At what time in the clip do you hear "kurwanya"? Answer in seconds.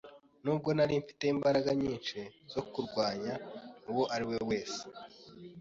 2.71-3.33